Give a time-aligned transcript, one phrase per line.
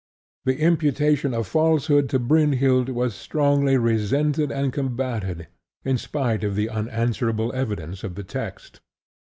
[0.45, 5.45] The imputation of falsehood to Brynhild was strongly resented and combated,
[5.85, 8.81] in spite of the unanswerable evidence of the text.